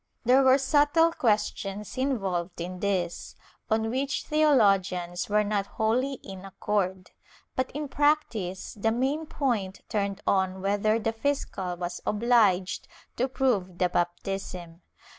There 0.25 0.41
were 0.41 0.57
subtile 0.57 1.13
questions 1.13 1.95
involved 1.95 2.59
in 2.59 2.79
this, 2.79 3.35
on 3.69 3.91
which 3.91 4.23
theologians 4.23 5.29
were 5.29 5.43
not 5.43 5.67
wholly 5.77 6.13
in 6.23 6.43
accord, 6.43 7.11
but 7.55 7.69
in 7.75 7.87
practice 7.87 8.73
the 8.73 8.89
main 8.91 9.27
point 9.27 9.81
turned 9.89 10.19
on 10.25 10.59
whether 10.59 10.97
the 10.97 11.13
fiscal 11.13 11.75
was 11.77 12.01
obhged 12.07 12.85
to 13.17 13.27
prove 13.27 13.77
the 13.77 13.89
baptism. 13.89 14.81